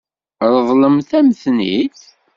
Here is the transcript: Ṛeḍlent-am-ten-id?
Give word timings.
Ṛeḍlent-am-ten-id? 0.53 1.97